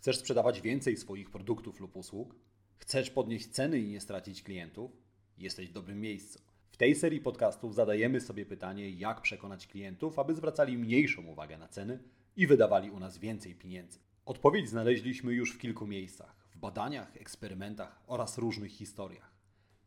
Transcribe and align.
Chcesz 0.00 0.18
sprzedawać 0.18 0.60
więcej 0.60 0.96
swoich 0.96 1.30
produktów 1.30 1.80
lub 1.80 1.96
usług? 1.96 2.34
Chcesz 2.76 3.10
podnieść 3.10 3.48
ceny 3.48 3.78
i 3.78 3.88
nie 3.88 4.00
stracić 4.00 4.42
klientów? 4.42 4.90
Jesteś 5.38 5.68
w 5.68 5.72
dobrym 5.72 6.00
miejscu. 6.00 6.38
W 6.70 6.76
tej 6.76 6.94
serii 6.94 7.20
podcastów 7.20 7.74
zadajemy 7.74 8.20
sobie 8.20 8.46
pytanie, 8.46 8.90
jak 8.90 9.20
przekonać 9.22 9.66
klientów, 9.66 10.18
aby 10.18 10.34
zwracali 10.34 10.78
mniejszą 10.78 11.26
uwagę 11.26 11.58
na 11.58 11.68
ceny 11.68 11.98
i 12.36 12.46
wydawali 12.46 12.90
u 12.90 13.00
nas 13.00 13.18
więcej 13.18 13.54
pieniędzy. 13.54 13.98
Odpowiedź 14.26 14.68
znaleźliśmy 14.68 15.32
już 15.32 15.54
w 15.54 15.58
kilku 15.58 15.86
miejscach 15.86 16.36
w 16.50 16.58
badaniach, 16.58 17.16
eksperymentach 17.16 18.02
oraz 18.06 18.38
różnych 18.38 18.72
historiach. 18.72 19.34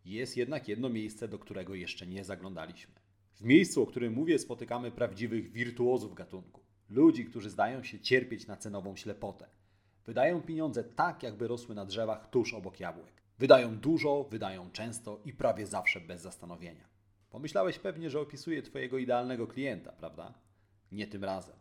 Jest 0.06 0.38
jednak 0.38 0.68
jedno 0.68 0.90
miejsce, 0.90 1.28
do 1.28 1.40
którego 1.40 1.76
jeszcze 1.76 2.08
nie 2.08 2.24
zaglądaliśmy. 2.24 2.94
W 3.36 3.44
miejscu, 3.44 3.84
o 3.84 3.86
którym 3.86 4.14
mówię, 4.14 4.40
spotykamy 4.40 4.92
prawdziwych 4.92 5.52
wirtuozów 5.52 6.14
gatunku. 6.14 6.62
Ludzi, 6.90 7.26
którzy 7.26 7.50
zdają 7.50 7.84
się 7.84 8.00
cierpieć 8.00 8.48
na 8.48 8.58
cenową 8.58 8.96
ślepotę. 8.96 9.63
Wydają 10.06 10.42
pieniądze 10.42 10.84
tak, 10.84 11.24
jakby 11.24 11.48
rosły 11.48 11.76
na 11.76 11.86
drzewach 11.86 12.30
tuż 12.30 12.54
obok 12.54 12.80
jabłek. 12.80 13.24
Wydają 13.40 13.78
dużo, 13.78 14.24
wydają 14.24 14.72
często 14.72 15.22
i 15.26 15.34
prawie 15.34 15.68
zawsze 15.68 16.02
bez 16.02 16.22
zastanowienia. 16.22 16.88
Pomyślałeś 17.30 17.80
pewnie, 17.80 18.10
że 18.10 18.20
opisuję 18.20 18.62
Twojego 18.62 18.98
idealnego 18.98 19.48
klienta, 19.48 19.92
prawda? 19.92 20.34
Nie 20.92 21.08
tym 21.08 21.24
razem. 21.24 21.56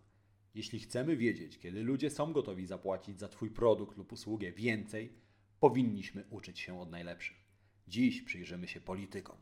Jeśli 0.55 0.79
chcemy 0.81 1.17
wiedzieć, 1.17 1.59
kiedy 1.59 1.83
ludzie 1.83 2.11
są 2.11 2.33
gotowi 2.33 2.67
zapłacić 2.67 3.19
za 3.19 3.29
Twój 3.29 3.51
produkt 3.51 3.97
lub 3.97 4.13
usługę 4.13 4.53
więcej, 4.53 5.13
powinniśmy 5.61 6.25
uczyć 6.31 6.61
się 6.61 6.81
od 6.81 6.91
najlepszych. 6.91 7.37
Dziś 7.89 8.23
przyjrzymy 8.23 8.69
się 8.69 8.81
politykom. 8.81 9.37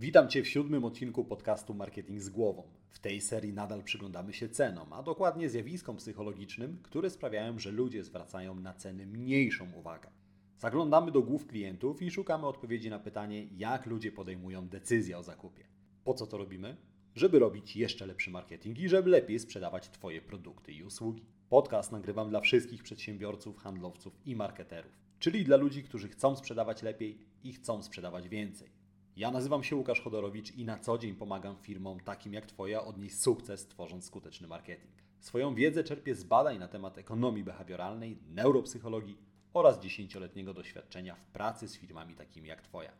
Witam 0.00 0.28
Cię 0.28 0.42
w 0.42 0.48
siódmym 0.48 0.84
odcinku 0.84 1.24
podcastu 1.24 1.74
Marketing 1.74 2.20
z 2.20 2.28
głową. 2.28 2.62
W 2.90 2.98
tej 2.98 3.20
serii 3.20 3.52
nadal 3.52 3.82
przyglądamy 3.82 4.32
się 4.32 4.48
cenom, 4.48 4.92
a 4.92 5.02
dokładnie 5.02 5.48
zjawiskom 5.48 5.96
psychologicznym, 5.96 6.78
które 6.82 7.10
sprawiają, 7.10 7.58
że 7.58 7.70
ludzie 7.70 8.04
zwracają 8.04 8.54
na 8.54 8.74
ceny 8.74 9.06
mniejszą 9.06 9.72
uwagę. 9.72 10.10
Zaglądamy 10.58 11.12
do 11.12 11.22
głów 11.22 11.46
klientów 11.46 12.02
i 12.02 12.10
szukamy 12.10 12.46
odpowiedzi 12.46 12.90
na 12.90 12.98
pytanie, 12.98 13.46
jak 13.56 13.86
ludzie 13.86 14.12
podejmują 14.12 14.68
decyzję 14.68 15.18
o 15.18 15.22
zakupie. 15.22 15.64
Po 16.04 16.14
co 16.14 16.26
to 16.26 16.38
robimy? 16.38 16.76
Żeby 17.14 17.38
robić 17.38 17.76
jeszcze 17.76 18.06
lepszy 18.06 18.30
marketing 18.30 18.78
i 18.78 18.88
żeby 18.88 19.10
lepiej 19.10 19.38
sprzedawać 19.38 19.90
Twoje 19.90 20.20
produkty 20.20 20.72
i 20.72 20.82
usługi. 20.82 21.26
Podcast 21.48 21.92
nagrywam 21.92 22.30
dla 22.30 22.40
wszystkich 22.40 22.82
przedsiębiorców, 22.82 23.58
handlowców 23.58 24.18
i 24.26 24.36
marketerów, 24.36 24.92
czyli 25.18 25.44
dla 25.44 25.56
ludzi, 25.56 25.82
którzy 25.82 26.08
chcą 26.08 26.36
sprzedawać 26.36 26.82
lepiej 26.82 27.18
i 27.44 27.52
chcą 27.52 27.82
sprzedawać 27.82 28.28
więcej. 28.28 28.79
Ja 29.20 29.30
nazywam 29.30 29.64
się 29.64 29.76
Łukasz 29.76 30.00
Chodorowicz 30.00 30.56
i 30.56 30.64
na 30.64 30.78
co 30.78 30.98
dzień 30.98 31.14
pomagam 31.14 31.56
firmom 31.56 32.00
takim 32.00 32.34
jak 32.34 32.46
Twoja 32.46 32.84
odnieść 32.84 33.20
sukces 33.20 33.66
tworząc 33.66 34.04
skuteczny 34.04 34.48
marketing. 34.48 34.92
Swoją 35.20 35.54
wiedzę 35.54 35.84
czerpię 35.84 36.14
z 36.14 36.24
badań 36.24 36.58
na 36.58 36.68
temat 36.68 36.98
ekonomii 36.98 37.44
behawioralnej, 37.44 38.18
neuropsychologii 38.28 39.18
oraz 39.54 39.80
dziesięcioletniego 39.80 40.54
doświadczenia 40.54 41.14
w 41.14 41.24
pracy 41.24 41.68
z 41.68 41.76
firmami 41.76 42.14
takimi 42.14 42.48
jak 42.48 42.62
Twoja. 42.62 42.92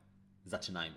Zaczynajmy. 0.45 0.97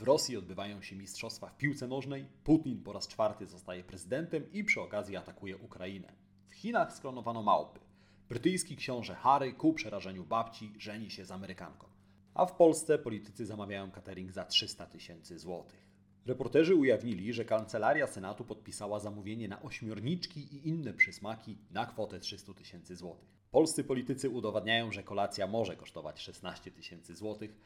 W 0.00 0.02
Rosji 0.02 0.36
odbywają 0.36 0.82
się 0.82 0.96
mistrzostwa 0.96 1.48
w 1.48 1.56
piłce 1.56 1.88
nożnej, 1.88 2.26
Putin 2.44 2.82
po 2.82 2.92
raz 2.92 3.08
czwarty 3.08 3.46
zostaje 3.46 3.84
prezydentem 3.84 4.52
i 4.52 4.64
przy 4.64 4.80
okazji 4.80 5.16
atakuje 5.16 5.56
Ukrainę. 5.56 6.12
W 6.48 6.54
Chinach 6.54 6.92
sklonowano 6.92 7.42
małpy. 7.42 7.80
Brytyjski 8.28 8.76
książę 8.76 9.14
Harry 9.14 9.52
ku 9.52 9.72
przerażeniu 9.72 10.24
babci 10.24 10.72
żeni 10.78 11.10
się 11.10 11.24
z 11.24 11.30
Amerykanką. 11.30 11.86
A 12.34 12.46
w 12.46 12.56
Polsce 12.56 12.98
politycy 12.98 13.46
zamawiają 13.46 13.90
catering 13.90 14.32
za 14.32 14.44
300 14.44 14.86
tysięcy 14.86 15.38
złotych. 15.38 15.86
Reporterzy 16.26 16.74
ujawnili, 16.74 17.32
że 17.32 17.44
Kancelaria 17.44 18.06
Senatu 18.06 18.44
podpisała 18.44 19.00
zamówienie 19.00 19.48
na 19.48 19.62
ośmiorniczki 19.62 20.40
i 20.40 20.68
inne 20.68 20.92
przysmaki 20.92 21.58
na 21.70 21.86
kwotę 21.86 22.20
300 22.20 22.54
tysięcy 22.54 22.96
złotych. 22.96 23.40
Polscy 23.50 23.84
politycy 23.84 24.30
udowadniają, 24.30 24.92
że 24.92 25.02
kolacja 25.02 25.46
może 25.46 25.76
kosztować 25.76 26.20
16 26.20 26.70
tysięcy 26.70 27.14
złotych, 27.14 27.56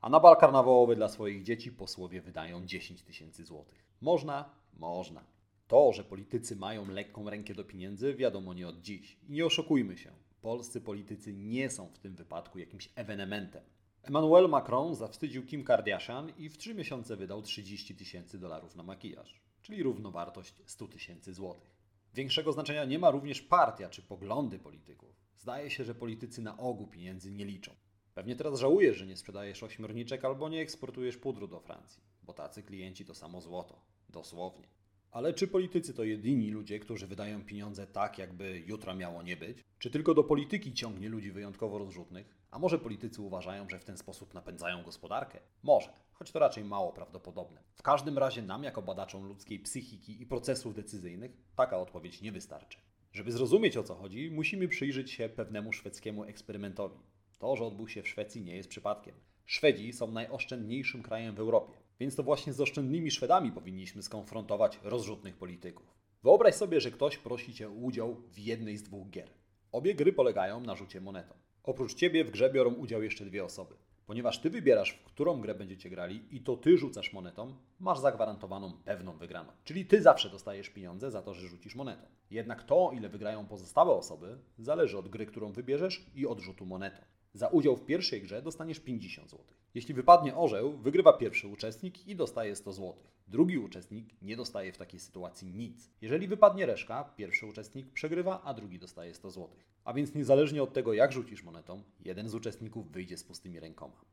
a 0.00 0.08
na 0.08 0.20
bal 0.20 0.36
karnawałowy 0.36 0.96
dla 0.96 1.08
swoich 1.08 1.42
dzieci 1.42 1.72
posłowie 1.72 2.20
wydają 2.20 2.66
10 2.66 3.02
tysięcy 3.02 3.44
złotych. 3.44 3.84
Można? 4.00 4.50
Można. 4.78 5.24
To, 5.68 5.92
że 5.92 6.04
politycy 6.04 6.56
mają 6.56 6.88
lekką 6.88 7.30
rękę 7.30 7.54
do 7.54 7.64
pieniędzy, 7.64 8.14
wiadomo 8.14 8.54
nie 8.54 8.68
od 8.68 8.80
dziś. 8.80 9.18
I 9.28 9.32
nie 9.32 9.46
oszukujmy 9.46 9.96
się, 9.96 10.10
polscy 10.42 10.80
politycy 10.80 11.32
nie 11.32 11.70
są 11.70 11.86
w 11.86 11.98
tym 11.98 12.14
wypadku 12.14 12.58
jakimś 12.58 12.88
ewenementem. 12.94 13.62
Emmanuel 14.02 14.48
Macron 14.48 14.94
zawstydził 14.94 15.46
Kim 15.46 15.64
Kardashian 15.64 16.32
i 16.38 16.48
w 16.48 16.58
3 16.58 16.74
miesiące 16.74 17.16
wydał 17.16 17.42
30 17.42 17.96
tysięcy 17.96 18.38
dolarów 18.38 18.76
na 18.76 18.82
makijaż, 18.82 19.40
czyli 19.62 19.82
równowartość 19.82 20.62
100 20.66 20.88
tysięcy 20.88 21.34
złotych. 21.34 21.76
Większego 22.14 22.52
znaczenia 22.52 22.84
nie 22.84 22.98
ma 22.98 23.10
również 23.10 23.42
partia 23.42 23.88
czy 23.88 24.02
poglądy 24.02 24.58
polityków. 24.58 25.20
Zdaje 25.36 25.70
się, 25.70 25.84
że 25.84 25.94
politycy 25.94 26.42
na 26.42 26.56
ogół 26.56 26.86
pieniędzy 26.86 27.30
nie 27.32 27.44
liczą. 27.44 27.72
Pewnie 28.14 28.36
teraz 28.36 28.58
żałujesz, 28.58 28.96
że 28.96 29.06
nie 29.06 29.16
sprzedajesz 29.16 29.62
ośmiorniczek 29.62 30.24
albo 30.24 30.48
nie 30.48 30.60
eksportujesz 30.60 31.16
pudru 31.16 31.48
do 31.48 31.60
Francji, 31.60 32.02
bo 32.22 32.32
tacy 32.32 32.62
klienci 32.62 33.04
to 33.04 33.14
samo 33.14 33.40
złoto. 33.40 33.80
Dosłownie. 34.08 34.68
Ale 35.10 35.34
czy 35.34 35.48
politycy 35.48 35.94
to 35.94 36.04
jedyni 36.04 36.50
ludzie, 36.50 36.78
którzy 36.78 37.06
wydają 37.06 37.44
pieniądze 37.44 37.86
tak, 37.86 38.18
jakby 38.18 38.62
jutra 38.66 38.94
miało 38.94 39.22
nie 39.22 39.36
być? 39.36 39.64
Czy 39.78 39.90
tylko 39.90 40.14
do 40.14 40.24
polityki 40.24 40.72
ciągnie 40.72 41.08
ludzi 41.08 41.32
wyjątkowo 41.32 41.78
rozrzutnych? 41.78 42.36
A 42.50 42.58
może 42.58 42.78
politycy 42.78 43.22
uważają, 43.22 43.68
że 43.68 43.78
w 43.78 43.84
ten 43.84 43.96
sposób 43.96 44.34
napędzają 44.34 44.82
gospodarkę? 44.82 45.40
Może, 45.62 45.88
choć 46.12 46.32
to 46.32 46.38
raczej 46.38 46.64
mało 46.64 46.92
prawdopodobne. 46.92 47.62
W 47.74 47.82
każdym 47.82 48.18
razie 48.18 48.42
nam, 48.42 48.64
jako 48.64 48.82
badaczom 48.82 49.24
ludzkiej 49.24 49.60
psychiki 49.60 50.22
i 50.22 50.26
procesów 50.26 50.74
decyzyjnych, 50.74 51.32
taka 51.56 51.78
odpowiedź 51.78 52.22
nie 52.22 52.32
wystarczy. 52.32 52.78
Żeby 53.12 53.32
zrozumieć 53.32 53.76
o 53.76 53.82
co 53.82 53.94
chodzi, 53.94 54.30
musimy 54.30 54.68
przyjrzeć 54.68 55.10
się 55.10 55.28
pewnemu 55.28 55.72
szwedzkiemu 55.72 56.24
eksperymentowi. 56.24 56.98
To, 57.40 57.56
że 57.56 57.64
odbył 57.64 57.88
się 57.88 58.02
w 58.02 58.08
Szwecji, 58.08 58.42
nie 58.42 58.56
jest 58.56 58.68
przypadkiem. 58.68 59.14
Szwedzi 59.46 59.92
są 59.92 60.10
najoszczędniejszym 60.10 61.02
krajem 61.02 61.34
w 61.34 61.40
Europie, 61.40 61.72
więc 62.00 62.16
to 62.16 62.22
właśnie 62.22 62.52
z 62.52 62.60
oszczędnymi 62.60 63.10
Szwedami 63.10 63.52
powinniśmy 63.52 64.02
skonfrontować 64.02 64.80
rozrzutnych 64.82 65.36
polityków. 65.36 65.86
Wyobraź 66.22 66.54
sobie, 66.54 66.80
że 66.80 66.90
ktoś 66.90 67.18
prosi 67.18 67.54
cię 67.54 67.68
o 67.68 67.72
udział 67.72 68.16
w 68.32 68.38
jednej 68.38 68.76
z 68.76 68.82
dwóch 68.82 69.10
gier. 69.10 69.30
Obie 69.72 69.94
gry 69.94 70.12
polegają 70.12 70.60
na 70.60 70.76
rzucie 70.76 71.00
monetą. 71.00 71.34
Oprócz 71.62 71.94
ciebie 71.94 72.24
w 72.24 72.30
grze 72.30 72.50
biorą 72.50 72.74
udział 72.74 73.02
jeszcze 73.02 73.24
dwie 73.24 73.44
osoby. 73.44 73.74
Ponieważ 74.06 74.38
ty 74.38 74.50
wybierasz, 74.50 74.92
w 74.92 75.04
którą 75.04 75.40
grę 75.40 75.54
będziecie 75.54 75.90
grali 75.90 76.36
i 76.36 76.40
to 76.40 76.56
ty 76.56 76.78
rzucasz 76.78 77.12
monetą, 77.12 77.54
masz 77.78 77.98
zagwarantowaną 77.98 78.72
pewną 78.84 79.12
wygraną. 79.12 79.52
Czyli 79.64 79.86
ty 79.86 80.02
zawsze 80.02 80.30
dostajesz 80.30 80.70
pieniądze 80.70 81.10
za 81.10 81.22
to, 81.22 81.34
że 81.34 81.48
rzucisz 81.48 81.74
monetą. 81.74 82.02
Jednak 82.30 82.62
to, 82.62 82.90
ile 82.94 83.08
wygrają 83.08 83.46
pozostałe 83.46 83.92
osoby, 83.92 84.38
zależy 84.58 84.98
od 84.98 85.08
gry, 85.08 85.26
którą 85.26 85.52
wybierzesz 85.52 86.06
i 86.14 86.26
od 86.26 86.40
rzutu 86.40 86.66
monetą. 86.66 87.02
Za 87.34 87.48
udział 87.48 87.76
w 87.76 87.84
pierwszej 87.84 88.22
grze 88.22 88.42
dostaniesz 88.42 88.80
50 88.80 89.30
zł. 89.30 89.44
Jeśli 89.74 89.94
wypadnie 89.94 90.36
orzeł, 90.36 90.78
wygrywa 90.78 91.12
pierwszy 91.12 91.48
uczestnik 91.48 92.08
i 92.08 92.16
dostaje 92.16 92.56
100 92.56 92.72
zł. 92.72 92.94
Drugi 93.28 93.58
uczestnik 93.58 94.22
nie 94.22 94.36
dostaje 94.36 94.72
w 94.72 94.78
takiej 94.78 95.00
sytuacji 95.00 95.54
nic. 95.54 95.90
Jeżeli 96.00 96.28
wypadnie 96.28 96.66
reszka, 96.66 97.04
pierwszy 97.16 97.46
uczestnik 97.46 97.92
przegrywa, 97.92 98.42
a 98.44 98.54
drugi 98.54 98.78
dostaje 98.78 99.14
100 99.14 99.30
zł. 99.30 99.48
A 99.84 99.92
więc 99.92 100.14
niezależnie 100.14 100.62
od 100.62 100.72
tego, 100.72 100.92
jak 100.92 101.12
rzucisz 101.12 101.42
monetą, 101.42 101.82
jeden 102.04 102.28
z 102.28 102.34
uczestników 102.34 102.90
wyjdzie 102.90 103.16
z 103.18 103.24
pustymi 103.24 103.60
rękoma. 103.60 104.04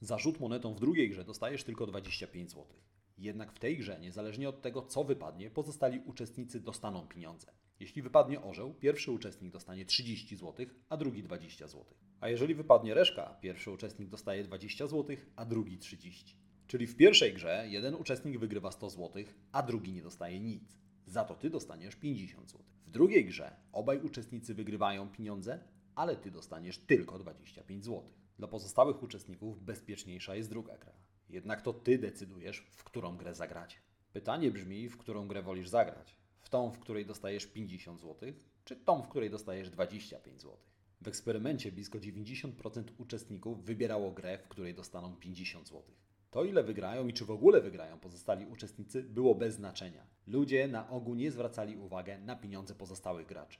Za 0.00 0.18
rzut 0.18 0.40
monetą 0.40 0.74
w 0.74 0.80
drugiej 0.80 1.10
grze 1.10 1.24
dostajesz 1.24 1.64
tylko 1.64 1.86
25 1.86 2.50
zł. 2.50 2.66
Jednak 3.20 3.52
w 3.52 3.58
tej 3.58 3.78
grze, 3.78 4.00
niezależnie 4.00 4.48
od 4.48 4.62
tego, 4.62 4.82
co 4.82 5.04
wypadnie, 5.04 5.50
pozostali 5.50 6.00
uczestnicy 6.06 6.60
dostaną 6.60 7.06
pieniądze. 7.06 7.52
Jeśli 7.80 8.02
wypadnie 8.02 8.42
orzeł, 8.42 8.74
pierwszy 8.74 9.12
uczestnik 9.12 9.52
dostanie 9.52 9.84
30 9.84 10.36
zł, 10.36 10.66
a 10.88 10.96
drugi 10.96 11.22
20 11.22 11.68
zł. 11.68 11.84
A 12.20 12.28
jeżeli 12.28 12.54
wypadnie 12.54 12.94
reszka, 12.94 13.38
pierwszy 13.40 13.70
uczestnik 13.70 14.08
dostaje 14.08 14.44
20 14.44 14.86
zł, 14.86 15.16
a 15.36 15.44
drugi 15.44 15.78
30. 15.78 16.36
Czyli 16.66 16.86
w 16.86 16.96
pierwszej 16.96 17.34
grze 17.34 17.66
jeden 17.68 17.94
uczestnik 17.94 18.38
wygrywa 18.38 18.70
100 18.70 18.90
zł, 18.90 19.24
a 19.52 19.62
drugi 19.62 19.92
nie 19.92 20.02
dostaje 20.02 20.40
nic. 20.40 20.78
za 21.06 21.24
to 21.24 21.34
ty 21.34 21.50
dostaniesz 21.50 21.96
50 21.96 22.50
zł. 22.50 22.64
W 22.86 22.90
drugiej 22.90 23.24
grze 23.24 23.56
obaj 23.72 24.00
uczestnicy 24.00 24.54
wygrywają 24.54 25.08
pieniądze, 25.08 25.58
ale 25.94 26.16
ty 26.16 26.30
dostaniesz 26.30 26.78
tylko 26.78 27.18
25 27.18 27.84
zł. 27.84 28.02
Dla 28.38 28.48
pozostałych 28.48 29.02
uczestników 29.02 29.64
bezpieczniejsza 29.64 30.34
jest 30.34 30.50
druga 30.50 30.78
gra. 30.78 30.92
Jednak 31.30 31.62
to 31.62 31.72
ty 31.72 31.98
decydujesz, 31.98 32.66
w 32.70 32.84
którą 32.84 33.16
grę 33.16 33.34
zagracie. 33.34 33.76
Pytanie 34.12 34.50
brzmi, 34.50 34.88
w 34.88 34.98
którą 34.98 35.28
grę 35.28 35.42
wolisz 35.42 35.68
zagrać? 35.68 36.16
W 36.40 36.48
tą, 36.48 36.70
w 36.70 36.78
której 36.78 37.06
dostajesz 37.06 37.46
50 37.46 38.00
zł, 38.00 38.32
czy 38.64 38.76
tą, 38.76 39.02
w 39.02 39.08
której 39.08 39.30
dostajesz 39.30 39.70
25 39.70 40.42
zł? 40.42 40.56
W 41.00 41.08
eksperymencie 41.08 41.72
blisko 41.72 41.98
90% 41.98 42.84
uczestników 42.98 43.64
wybierało 43.64 44.10
grę, 44.10 44.38
w 44.38 44.48
której 44.48 44.74
dostaną 44.74 45.16
50 45.16 45.68
zł. 45.68 45.82
To, 46.30 46.44
ile 46.44 46.62
wygrają 46.62 47.06
i 47.06 47.12
czy 47.12 47.24
w 47.24 47.30
ogóle 47.30 47.60
wygrają 47.60 47.98
pozostali 47.98 48.46
uczestnicy, 48.46 49.02
było 49.02 49.34
bez 49.34 49.54
znaczenia. 49.54 50.06
Ludzie 50.26 50.68
na 50.68 50.90
ogół 50.90 51.14
nie 51.14 51.30
zwracali 51.30 51.76
uwagi 51.76 52.12
na 52.24 52.36
pieniądze 52.36 52.74
pozostałych 52.74 53.26
graczy. 53.26 53.58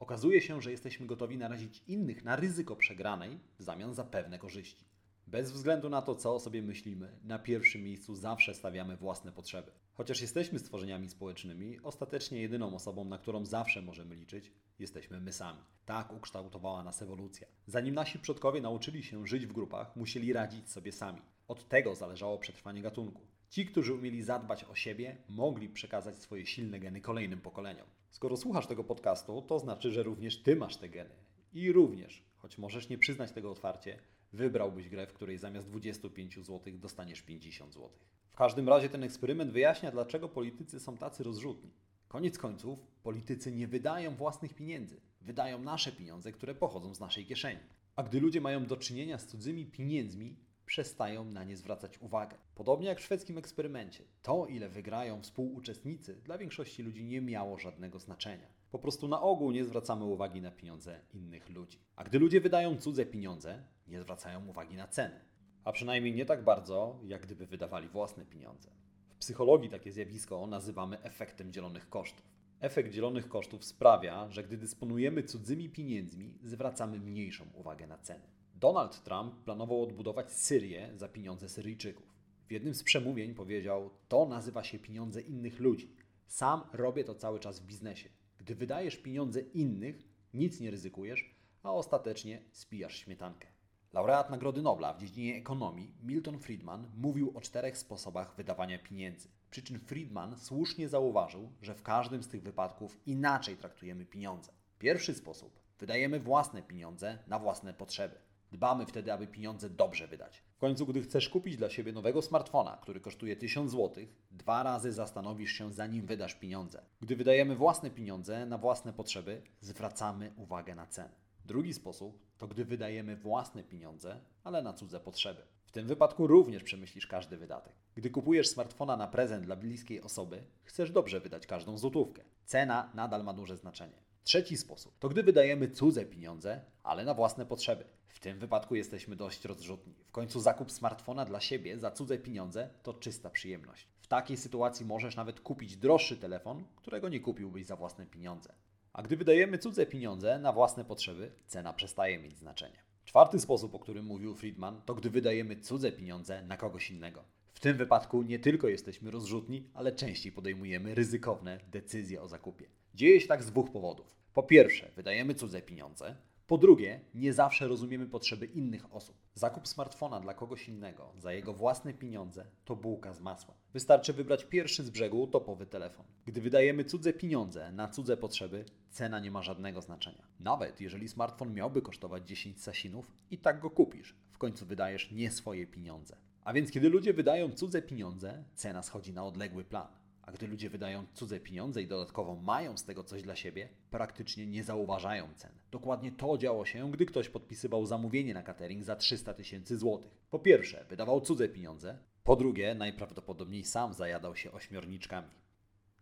Okazuje 0.00 0.40
się, 0.40 0.62
że 0.62 0.70
jesteśmy 0.70 1.06
gotowi 1.06 1.38
narazić 1.38 1.82
innych 1.88 2.24
na 2.24 2.36
ryzyko 2.36 2.76
przegranej 2.76 3.38
w 3.58 3.62
zamian 3.62 3.94
za 3.94 4.04
pewne 4.04 4.38
korzyści. 4.38 4.89
Bez 5.26 5.52
względu 5.52 5.88
na 5.88 6.02
to, 6.02 6.14
co 6.14 6.34
o 6.34 6.40
sobie 6.40 6.62
myślimy, 6.62 7.18
na 7.24 7.38
pierwszym 7.38 7.82
miejscu 7.82 8.14
zawsze 8.14 8.54
stawiamy 8.54 8.96
własne 8.96 9.32
potrzeby. 9.32 9.72
Chociaż 9.94 10.20
jesteśmy 10.20 10.58
stworzeniami 10.58 11.08
społecznymi, 11.08 11.80
ostatecznie 11.82 12.40
jedyną 12.40 12.74
osobą, 12.74 13.04
na 13.04 13.18
którą 13.18 13.44
zawsze 13.44 13.82
możemy 13.82 14.14
liczyć, 14.14 14.52
jesteśmy 14.78 15.20
my 15.20 15.32
sami. 15.32 15.60
Tak 15.86 16.12
ukształtowała 16.12 16.82
nas 16.82 17.02
ewolucja. 17.02 17.46
Zanim 17.66 17.94
nasi 17.94 18.18
przodkowie 18.18 18.60
nauczyli 18.60 19.02
się 19.02 19.26
żyć 19.26 19.46
w 19.46 19.52
grupach, 19.52 19.96
musieli 19.96 20.32
radzić 20.32 20.70
sobie 20.70 20.92
sami. 20.92 21.20
Od 21.48 21.68
tego 21.68 21.94
zależało 21.94 22.38
przetrwanie 22.38 22.82
gatunku. 22.82 23.22
Ci, 23.50 23.66
którzy 23.66 23.94
umieli 23.94 24.22
zadbać 24.22 24.64
o 24.64 24.74
siebie, 24.74 25.16
mogli 25.28 25.68
przekazać 25.68 26.18
swoje 26.18 26.46
silne 26.46 26.80
geny 26.80 27.00
kolejnym 27.00 27.40
pokoleniom. 27.40 27.86
Skoro 28.10 28.36
słuchasz 28.36 28.66
tego 28.66 28.84
podcastu, 28.84 29.42
to 29.42 29.58
znaczy, 29.58 29.90
że 29.90 30.02
również 30.02 30.42
ty 30.42 30.56
masz 30.56 30.76
te 30.76 30.88
geny. 30.88 31.14
I 31.52 31.72
również, 31.72 32.24
choć 32.36 32.58
możesz 32.58 32.88
nie 32.88 32.98
przyznać 32.98 33.32
tego 33.32 33.50
otwarcie, 33.50 33.98
wybrałbyś 34.32 34.88
grę, 34.88 35.06
w 35.06 35.12
której 35.12 35.38
zamiast 35.38 35.68
25 35.68 36.36
zł 36.36 36.60
dostaniesz 36.78 37.22
50 37.22 37.74
zł. 37.74 37.90
W 38.32 38.36
każdym 38.36 38.68
razie 38.68 38.88
ten 38.88 39.04
eksperyment 39.04 39.52
wyjaśnia, 39.52 39.90
dlaczego 39.90 40.28
politycy 40.28 40.80
są 40.80 40.96
tacy 40.96 41.24
rozrzutni. 41.24 41.70
Koniec 42.08 42.38
końców, 42.38 42.78
politycy 43.02 43.52
nie 43.52 43.68
wydają 43.68 44.14
własnych 44.14 44.54
pieniędzy, 44.54 45.00
wydają 45.20 45.62
nasze 45.62 45.92
pieniądze, 45.92 46.32
które 46.32 46.54
pochodzą 46.54 46.94
z 46.94 47.00
naszej 47.00 47.26
kieszeni. 47.26 47.60
A 47.96 48.02
gdy 48.02 48.20
ludzie 48.20 48.40
mają 48.40 48.66
do 48.66 48.76
czynienia 48.76 49.18
z 49.18 49.26
cudzymi 49.26 49.66
pieniędzmi, 49.66 50.36
przestają 50.66 51.24
na 51.24 51.44
nie 51.44 51.56
zwracać 51.56 51.98
uwagę. 52.00 52.36
Podobnie 52.54 52.88
jak 52.88 53.00
w 53.00 53.04
szwedzkim 53.04 53.38
eksperymencie. 53.38 54.04
To, 54.22 54.46
ile 54.46 54.68
wygrają 54.68 55.22
współuczestnicy, 55.22 56.14
dla 56.14 56.38
większości 56.38 56.82
ludzi 56.82 57.04
nie 57.04 57.20
miało 57.20 57.58
żadnego 57.58 57.98
znaczenia. 57.98 58.46
Po 58.70 58.78
prostu 58.78 59.08
na 59.08 59.20
ogół 59.20 59.50
nie 59.50 59.64
zwracamy 59.64 60.04
uwagi 60.04 60.40
na 60.40 60.50
pieniądze 60.50 61.00
innych 61.14 61.48
ludzi. 61.48 61.78
A 61.96 62.04
gdy 62.04 62.18
ludzie 62.18 62.40
wydają 62.40 62.76
cudze 62.76 63.06
pieniądze, 63.06 63.62
nie 63.90 64.00
zwracają 64.00 64.46
uwagi 64.48 64.76
na 64.76 64.88
ceny. 64.88 65.20
A 65.64 65.72
przynajmniej 65.72 66.14
nie 66.14 66.26
tak 66.26 66.44
bardzo, 66.44 67.00
jak 67.04 67.22
gdyby 67.22 67.46
wydawali 67.46 67.88
własne 67.88 68.24
pieniądze. 68.24 68.70
W 69.08 69.16
psychologii 69.16 69.70
takie 69.70 69.92
zjawisko 69.92 70.46
nazywamy 70.46 71.02
efektem 71.02 71.52
dzielonych 71.52 71.88
kosztów. 71.88 72.26
Efekt 72.60 72.92
dzielonych 72.92 73.28
kosztów 73.28 73.64
sprawia, 73.64 74.30
że 74.30 74.42
gdy 74.44 74.56
dysponujemy 74.56 75.22
cudzymi 75.22 75.68
pieniędzmi, 75.68 76.38
zwracamy 76.42 77.00
mniejszą 77.00 77.44
uwagę 77.54 77.86
na 77.86 77.98
ceny. 77.98 78.24
Donald 78.54 79.02
Trump 79.02 79.34
planował 79.44 79.82
odbudować 79.82 80.32
Syrię 80.32 80.90
za 80.94 81.08
pieniądze 81.08 81.48
Syryjczyków. 81.48 82.14
W 82.48 82.52
jednym 82.52 82.74
z 82.74 82.82
przemówień 82.82 83.34
powiedział: 83.34 83.90
To 84.08 84.26
nazywa 84.26 84.64
się 84.64 84.78
pieniądze 84.78 85.20
innych 85.20 85.60
ludzi. 85.60 85.96
Sam 86.26 86.62
robię 86.72 87.04
to 87.04 87.14
cały 87.14 87.40
czas 87.40 87.60
w 87.60 87.66
biznesie. 87.66 88.08
Gdy 88.38 88.54
wydajesz 88.54 88.96
pieniądze 88.96 89.40
innych, 89.40 90.08
nic 90.34 90.60
nie 90.60 90.70
ryzykujesz, 90.70 91.34
a 91.62 91.72
ostatecznie 91.72 92.42
spijasz 92.52 92.96
śmietankę. 92.96 93.48
Laureat 93.92 94.30
Nagrody 94.30 94.62
Nobla 94.62 94.92
w 94.92 95.00
dziedzinie 95.00 95.36
ekonomii 95.36 95.94
Milton 96.02 96.38
Friedman 96.38 96.86
mówił 96.96 97.32
o 97.34 97.40
czterech 97.40 97.78
sposobach 97.78 98.34
wydawania 98.36 98.78
pieniędzy. 98.78 99.28
Przy 99.50 99.62
czym 99.62 99.80
Friedman 99.80 100.38
słusznie 100.38 100.88
zauważył, 100.88 101.52
że 101.62 101.74
w 101.74 101.82
każdym 101.82 102.22
z 102.22 102.28
tych 102.28 102.42
wypadków 102.42 103.00
inaczej 103.06 103.56
traktujemy 103.56 104.04
pieniądze. 104.04 104.52
Pierwszy 104.78 105.14
sposób 105.14 105.60
wydajemy 105.78 106.20
własne 106.20 106.62
pieniądze 106.62 107.18
na 107.26 107.38
własne 107.38 107.74
potrzeby. 107.74 108.14
Dbamy 108.52 108.86
wtedy, 108.86 109.12
aby 109.12 109.26
pieniądze 109.26 109.70
dobrze 109.70 110.06
wydać. 110.08 110.42
W 110.56 110.58
końcu, 110.58 110.86
gdy 110.86 111.02
chcesz 111.02 111.28
kupić 111.28 111.56
dla 111.56 111.70
siebie 111.70 111.92
nowego 111.92 112.22
smartfona, 112.22 112.78
który 112.82 113.00
kosztuje 113.00 113.36
1000 113.36 113.70
zł, 113.70 114.04
dwa 114.30 114.62
razy 114.62 114.92
zastanowisz 114.92 115.52
się, 115.52 115.72
zanim 115.72 116.06
wydasz 116.06 116.34
pieniądze. 116.34 116.82
Gdy 117.00 117.16
wydajemy 117.16 117.56
własne 117.56 117.90
pieniądze 117.90 118.46
na 118.46 118.58
własne 118.58 118.92
potrzeby, 118.92 119.42
zwracamy 119.60 120.32
uwagę 120.36 120.74
na 120.74 120.86
cenę. 120.86 121.29
Drugi 121.44 121.74
sposób 121.74 122.18
to 122.38 122.48
gdy 122.48 122.64
wydajemy 122.64 123.16
własne 123.16 123.64
pieniądze, 123.64 124.20
ale 124.44 124.62
na 124.62 124.72
cudze 124.72 125.00
potrzeby. 125.00 125.42
W 125.64 125.72
tym 125.72 125.86
wypadku 125.86 126.26
również 126.26 126.62
przemyślisz 126.62 127.06
każdy 127.06 127.36
wydatek. 127.36 127.72
Gdy 127.94 128.10
kupujesz 128.10 128.48
smartfona 128.48 128.96
na 128.96 129.06
prezent 129.06 129.44
dla 129.44 129.56
bliskiej 129.56 130.02
osoby, 130.02 130.42
chcesz 130.64 130.90
dobrze 130.90 131.20
wydać 131.20 131.46
każdą 131.46 131.78
złotówkę. 131.78 132.22
Cena 132.44 132.90
nadal 132.94 133.24
ma 133.24 133.32
duże 133.32 133.56
znaczenie. 133.56 134.02
Trzeci 134.24 134.56
sposób 134.56 134.98
to 134.98 135.08
gdy 135.08 135.22
wydajemy 135.22 135.70
cudze 135.70 136.04
pieniądze, 136.04 136.60
ale 136.82 137.04
na 137.04 137.14
własne 137.14 137.46
potrzeby. 137.46 137.84
W 138.08 138.20
tym 138.20 138.38
wypadku 138.38 138.74
jesteśmy 138.74 139.16
dość 139.16 139.44
rozrzutni. 139.44 139.94
W 140.06 140.12
końcu 140.12 140.40
zakup 140.40 140.72
smartfona 140.72 141.24
dla 141.24 141.40
siebie 141.40 141.78
za 141.78 141.90
cudze 141.90 142.18
pieniądze 142.18 142.70
to 142.82 142.94
czysta 142.94 143.30
przyjemność. 143.30 143.88
W 144.00 144.06
takiej 144.06 144.36
sytuacji 144.36 144.86
możesz 144.86 145.16
nawet 145.16 145.40
kupić 145.40 145.76
droższy 145.76 146.16
telefon, 146.16 146.64
którego 146.76 147.08
nie 147.08 147.20
kupiłbyś 147.20 147.66
za 147.66 147.76
własne 147.76 148.06
pieniądze. 148.06 148.52
A 148.92 149.02
gdy 149.02 149.16
wydajemy 149.16 149.58
cudze 149.58 149.86
pieniądze 149.86 150.38
na 150.38 150.52
własne 150.52 150.84
potrzeby, 150.84 151.32
cena 151.46 151.72
przestaje 151.72 152.18
mieć 152.18 152.36
znaczenie. 152.36 152.76
Czwarty 153.04 153.40
sposób, 153.40 153.74
o 153.74 153.78
którym 153.78 154.04
mówił 154.06 154.34
Friedman, 154.34 154.82
to 154.82 154.94
gdy 154.94 155.10
wydajemy 155.10 155.56
cudze 155.56 155.92
pieniądze 155.92 156.42
na 156.42 156.56
kogoś 156.56 156.90
innego. 156.90 157.24
W 157.52 157.60
tym 157.60 157.76
wypadku 157.76 158.22
nie 158.22 158.38
tylko 158.38 158.68
jesteśmy 158.68 159.10
rozrzutni, 159.10 159.70
ale 159.74 159.92
częściej 159.92 160.32
podejmujemy 160.32 160.94
ryzykowne 160.94 161.60
decyzje 161.70 162.22
o 162.22 162.28
zakupie. 162.28 162.66
Dzieje 162.94 163.20
się 163.20 163.28
tak 163.28 163.42
z 163.42 163.46
dwóch 163.46 163.70
powodów. 163.70 164.16
Po 164.34 164.42
pierwsze, 164.42 164.90
wydajemy 164.96 165.34
cudze 165.34 165.62
pieniądze. 165.62 166.16
Po 166.50 166.58
drugie, 166.58 167.00
nie 167.14 167.32
zawsze 167.32 167.68
rozumiemy 167.68 168.06
potrzeby 168.06 168.46
innych 168.46 168.94
osób. 168.94 169.16
Zakup 169.34 169.68
smartfona 169.68 170.20
dla 170.20 170.34
kogoś 170.34 170.68
innego 170.68 171.12
za 171.18 171.32
jego 171.32 171.54
własne 171.54 171.94
pieniądze 171.94 172.46
to 172.64 172.76
bułka 172.76 173.14
z 173.14 173.20
masła. 173.20 173.54
Wystarczy 173.72 174.12
wybrać 174.12 174.44
pierwszy 174.44 174.84
z 174.84 174.90
brzegu 174.90 175.26
topowy 175.26 175.66
telefon. 175.66 176.06
Gdy 176.26 176.40
wydajemy 176.40 176.84
cudze 176.84 177.12
pieniądze 177.12 177.72
na 177.72 177.88
cudze 177.88 178.16
potrzeby, 178.16 178.64
cena 178.90 179.20
nie 179.20 179.30
ma 179.30 179.42
żadnego 179.42 179.80
znaczenia. 179.80 180.26
Nawet 180.40 180.80
jeżeli 180.80 181.08
smartfon 181.08 181.54
miałby 181.54 181.82
kosztować 181.82 182.28
10 182.28 182.62
sasinów, 182.62 183.12
i 183.30 183.38
tak 183.38 183.60
go 183.60 183.70
kupisz. 183.70 184.14
W 184.32 184.38
końcu 184.38 184.66
wydajesz 184.66 185.10
nie 185.10 185.30
swoje 185.30 185.66
pieniądze. 185.66 186.16
A 186.44 186.52
więc 186.52 186.70
kiedy 186.70 186.88
ludzie 186.88 187.12
wydają 187.12 187.50
cudze 187.50 187.82
pieniądze, 187.82 188.44
cena 188.54 188.82
schodzi 188.82 189.12
na 189.12 189.24
odległy 189.24 189.64
plan. 189.64 189.99
A 190.22 190.32
gdy 190.32 190.46
ludzie 190.46 190.70
wydają 190.70 191.06
cudze 191.14 191.40
pieniądze 191.40 191.82
i 191.82 191.86
dodatkowo 191.86 192.36
mają 192.36 192.76
z 192.76 192.84
tego 192.84 193.04
coś 193.04 193.22
dla 193.22 193.36
siebie, 193.36 193.68
praktycznie 193.90 194.46
nie 194.46 194.64
zauważają 194.64 195.28
cen. 195.36 195.52
Dokładnie 195.70 196.12
to 196.12 196.38
działo 196.38 196.64
się, 196.64 196.90
gdy 196.90 197.06
ktoś 197.06 197.28
podpisywał 197.28 197.86
zamówienie 197.86 198.34
na 198.34 198.42
catering 198.42 198.84
za 198.84 198.96
300 198.96 199.34
tysięcy 199.34 199.78
złotych. 199.78 200.12
Po 200.30 200.38
pierwsze, 200.38 200.84
wydawał 200.88 201.20
cudze 201.20 201.48
pieniądze, 201.48 201.98
po 202.24 202.36
drugie, 202.36 202.74
najprawdopodobniej 202.74 203.64
sam 203.64 203.94
zajadał 203.94 204.36
się 204.36 204.52
ośmiorniczkami. 204.52 205.30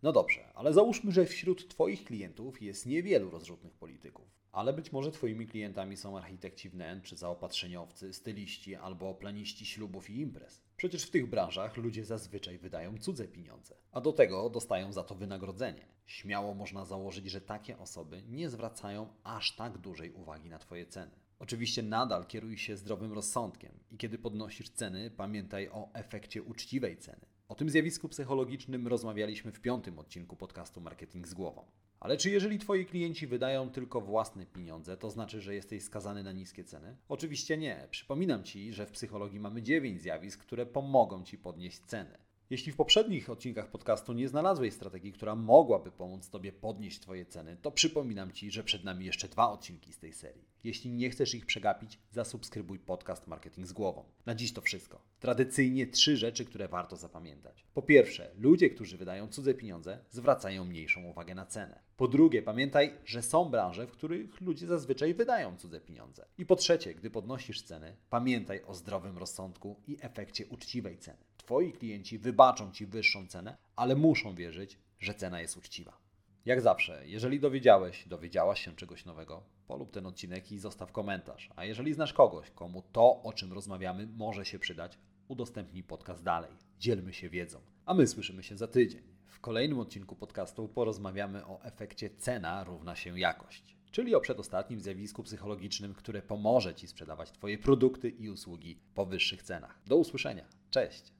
No 0.02 0.12
dobrze, 0.12 0.52
ale 0.54 0.72
załóżmy, 0.72 1.12
że 1.12 1.26
wśród 1.26 1.68
Twoich 1.68 2.04
klientów 2.04 2.62
jest 2.62 2.86
niewielu 2.86 3.30
rozrzutnych 3.30 3.74
polityków. 3.74 4.37
Ale 4.58 4.72
być 4.72 4.92
może 4.92 5.10
Twoimi 5.10 5.46
klientami 5.46 5.96
są 5.96 6.18
architekci 6.18 6.70
wnętrz, 6.70 7.12
zaopatrzeniowcy, 7.12 8.12
styliści 8.12 8.74
albo 8.74 9.14
planiści 9.14 9.66
ślubów 9.66 10.10
i 10.10 10.20
imprez. 10.20 10.62
Przecież 10.76 11.02
w 11.02 11.10
tych 11.10 11.30
branżach 11.30 11.76
ludzie 11.76 12.04
zazwyczaj 12.04 12.58
wydają 12.58 12.98
cudze 12.98 13.28
pieniądze, 13.28 13.74
a 13.92 14.00
do 14.00 14.12
tego 14.12 14.50
dostają 14.50 14.92
za 14.92 15.04
to 15.04 15.14
wynagrodzenie. 15.14 15.86
Śmiało 16.06 16.54
można 16.54 16.84
założyć, 16.84 17.30
że 17.30 17.40
takie 17.40 17.78
osoby 17.78 18.22
nie 18.28 18.50
zwracają 18.50 19.08
aż 19.24 19.56
tak 19.56 19.78
dużej 19.78 20.12
uwagi 20.12 20.48
na 20.48 20.58
Twoje 20.58 20.86
ceny. 20.86 21.12
Oczywiście 21.38 21.82
nadal 21.82 22.26
kieruj 22.26 22.58
się 22.58 22.76
zdrowym 22.76 23.12
rozsądkiem 23.12 23.72
i 23.90 23.96
kiedy 23.96 24.18
podnosisz 24.18 24.70
ceny, 24.70 25.10
pamiętaj 25.10 25.68
o 25.68 25.88
efekcie 25.92 26.42
uczciwej 26.42 26.96
ceny. 26.96 27.26
O 27.48 27.54
tym 27.54 27.70
zjawisku 27.70 28.08
psychologicznym 28.08 28.88
rozmawialiśmy 28.88 29.52
w 29.52 29.60
piątym 29.60 29.98
odcinku 29.98 30.36
podcastu 30.36 30.80
Marketing 30.80 31.28
z 31.28 31.34
głową. 31.34 31.64
Ale 32.00 32.16
czy 32.16 32.30
jeżeli 32.30 32.58
Twoi 32.58 32.86
klienci 32.86 33.26
wydają 33.26 33.70
tylko 33.70 34.00
własne 34.00 34.46
pieniądze, 34.46 34.96
to 34.96 35.10
znaczy, 35.10 35.40
że 35.40 35.54
jesteś 35.54 35.82
skazany 35.82 36.22
na 36.22 36.32
niskie 36.32 36.64
ceny? 36.64 36.96
Oczywiście 37.08 37.56
nie. 37.56 37.88
Przypominam 37.90 38.44
Ci, 38.44 38.72
że 38.72 38.86
w 38.86 38.90
psychologii 38.90 39.40
mamy 39.40 39.62
9 39.62 40.02
zjawisk, 40.02 40.40
które 40.40 40.66
pomogą 40.66 41.24
Ci 41.24 41.38
podnieść 41.38 41.80
ceny. 41.80 42.18
Jeśli 42.50 42.72
w 42.72 42.76
poprzednich 42.76 43.30
odcinkach 43.30 43.70
podcastu 43.70 44.12
nie 44.12 44.28
znalazłeś 44.28 44.74
strategii, 44.74 45.12
która 45.12 45.36
mogłaby 45.36 45.92
pomóc 45.92 46.30
Tobie 46.30 46.52
podnieść 46.52 47.00
Twoje 47.00 47.26
ceny, 47.26 47.56
to 47.62 47.70
przypominam 47.70 48.32
Ci, 48.32 48.50
że 48.50 48.64
przed 48.64 48.84
nami 48.84 49.06
jeszcze 49.06 49.28
dwa 49.28 49.50
odcinki 49.50 49.92
z 49.92 49.98
tej 49.98 50.12
serii. 50.12 50.44
Jeśli 50.64 50.90
nie 50.90 51.10
chcesz 51.10 51.34
ich 51.34 51.46
przegapić, 51.46 51.98
zasubskrybuj 52.10 52.78
podcast 52.78 53.26
Marketing 53.26 53.66
z 53.66 53.72
głową. 53.72 54.04
Na 54.26 54.34
dziś 54.34 54.52
to 54.52 54.60
wszystko. 54.60 55.02
Tradycyjnie 55.20 55.86
trzy 55.86 56.16
rzeczy, 56.16 56.44
które 56.44 56.68
warto 56.68 56.96
zapamiętać. 56.96 57.64
Po 57.74 57.82
pierwsze, 57.82 58.30
ludzie, 58.38 58.70
którzy 58.70 58.96
wydają 58.96 59.28
cudze 59.28 59.54
pieniądze, 59.54 59.98
zwracają 60.10 60.64
mniejszą 60.64 61.04
uwagę 61.04 61.34
na 61.34 61.46
cenę. 61.46 61.80
Po 61.96 62.08
drugie, 62.08 62.42
pamiętaj, 62.42 62.94
że 63.04 63.22
są 63.22 63.44
branże, 63.44 63.86
w 63.86 63.90
których 63.90 64.40
ludzie 64.40 64.66
zazwyczaj 64.66 65.14
wydają 65.14 65.56
cudze 65.56 65.80
pieniądze. 65.80 66.26
I 66.38 66.46
po 66.46 66.56
trzecie, 66.56 66.94
gdy 66.94 67.10
podnosisz 67.10 67.62
ceny, 67.62 67.96
pamiętaj 68.10 68.62
o 68.62 68.74
zdrowym 68.74 69.18
rozsądku 69.18 69.80
i 69.86 69.96
efekcie 70.00 70.46
uczciwej 70.46 70.98
ceny. 70.98 71.27
Twoi 71.48 71.72
klienci 71.72 72.18
wybaczą 72.18 72.72
Ci 72.72 72.86
wyższą 72.86 73.26
cenę, 73.26 73.56
ale 73.76 73.96
muszą 73.96 74.34
wierzyć, 74.34 74.78
że 74.98 75.14
cena 75.14 75.40
jest 75.40 75.56
uczciwa. 75.56 75.98
Jak 76.44 76.60
zawsze, 76.60 77.08
jeżeli 77.08 77.40
dowiedziałeś, 77.40 78.08
dowiedziałaś 78.08 78.64
się 78.64 78.76
czegoś 78.76 79.04
nowego, 79.04 79.42
polub 79.66 79.90
ten 79.90 80.06
odcinek 80.06 80.52
i 80.52 80.58
zostaw 80.58 80.92
komentarz. 80.92 81.50
A 81.56 81.64
jeżeli 81.64 81.92
znasz 81.92 82.12
kogoś, 82.12 82.50
komu 82.50 82.82
to, 82.92 83.22
o 83.22 83.32
czym 83.32 83.52
rozmawiamy, 83.52 84.06
może 84.06 84.44
się 84.44 84.58
przydać, 84.58 84.98
udostępnij 85.28 85.82
podcast 85.82 86.22
dalej. 86.22 86.50
Dzielmy 86.78 87.12
się 87.12 87.28
wiedzą. 87.28 87.60
A 87.86 87.94
my 87.94 88.06
słyszymy 88.06 88.42
się 88.42 88.56
za 88.56 88.66
tydzień. 88.66 89.02
W 89.26 89.40
kolejnym 89.40 89.80
odcinku 89.80 90.16
podcastu 90.16 90.68
porozmawiamy 90.68 91.46
o 91.46 91.62
efekcie 91.62 92.10
cena 92.10 92.64
równa 92.64 92.96
się 92.96 93.18
jakość, 93.18 93.76
czyli 93.90 94.14
o 94.14 94.20
przedostatnim 94.20 94.80
zjawisku 94.80 95.22
psychologicznym, 95.22 95.94
które 95.94 96.22
pomoże 96.22 96.74
Ci 96.74 96.88
sprzedawać 96.88 97.32
Twoje 97.32 97.58
produkty 97.58 98.08
i 98.08 98.30
usługi 98.30 98.78
po 98.94 99.06
wyższych 99.06 99.42
cenach. 99.42 99.80
Do 99.86 99.96
usłyszenia. 99.96 100.44
Cześć! 100.70 101.17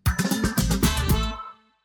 Thank 0.70 1.12
you. 1.12 1.17